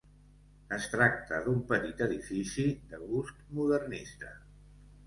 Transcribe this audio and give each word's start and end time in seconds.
Es 0.77 0.87
tracta 0.93 1.41
d'un 1.43 1.61
petit 1.73 2.01
edifici 2.07 2.67
de 2.95 3.03
gust 3.13 3.47
modernista. 3.61 4.35